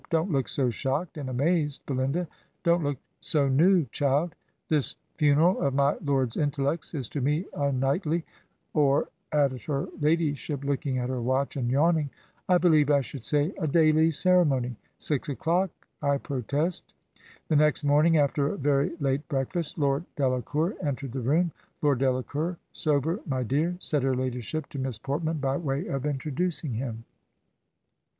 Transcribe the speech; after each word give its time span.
•..'Don't 0.09 0.31
look 0.31 0.47
so 0.47 0.71
shocked 0.71 1.15
and 1.15 1.29
amazed, 1.29 1.85
Belinda; 1.85 2.27
don't 2.63 2.83
look 2.83 2.97
so 3.19 3.47
new, 3.47 3.85
child; 3.91 4.33
this 4.67 4.95
funeral 5.17 5.61
of 5.61 5.75
my 5.75 5.95
lord's 6.03 6.37
intellects 6.37 6.95
is 6.95 7.07
to 7.09 7.21
me 7.21 7.45
a 7.53 7.71
nightly, 7.71 8.25
or,' 8.73 9.09
added 9.31 9.61
her 9.65 9.87
ladyship, 9.99 10.63
looking 10.63 10.97
at 10.97 11.09
her 11.11 11.21
watch 11.21 11.55
and 11.55 11.69
yawning,' 11.69 12.09
I 12.49 12.57
believe 12.57 12.89
I 12.89 13.01
should 13.01 13.21
say, 13.21 13.53
a 13.59 13.67
daily 13.67 14.09
ceremony— 14.09 14.75
^six 14.99 15.29
o'clock, 15.29 15.69
I 16.01 16.17
protest 16.17 16.83
I' 16.87 17.21
The 17.49 17.55
next 17.57 17.83
morning,., 17.83 18.17
after 18.17 18.47
a 18.51 18.57
very 18.57 18.93
late 18.99 19.27
breakfast. 19.29 19.77
Lord 19.77 20.03
Delacour 20.15 20.77
entered 20.81 21.11
the 21.11 21.21
room.' 21.21 21.51
Lord 21.83 21.99
Delacour, 21.99 22.57
sober, 22.71 23.19
my 23.27 23.43
dear,' 23.43 23.75
said 23.79 24.01
her 24.01 24.15
ladyship 24.15 24.67
to 24.69 24.79
Miss 24.79 24.97
Portman, 24.97 25.37
by 25.37 25.57
way 25.57 25.85
of 25.85 26.07
introducing 26.07 26.73
him." 26.73 27.03